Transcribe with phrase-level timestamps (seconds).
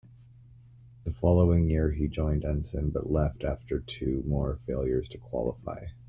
[1.03, 5.89] The following year he joined Ensign but left after two more failures to qualify.